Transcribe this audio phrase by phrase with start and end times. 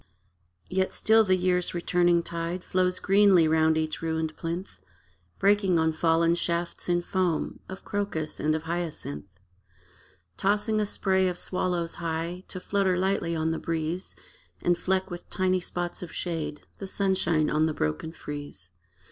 [0.67, 4.79] Yet still the year's returning tide Flows greenly round each ruined plinth,
[5.37, 9.27] Breaking on fallen shafts in foam Of crocus and of hyacinth:
[10.37, 14.15] Tossing a spray of swallows high, To flutter lightly on the breeze
[14.59, 18.71] And fleck with tiny spots of shade The sunshine on the broken frieze.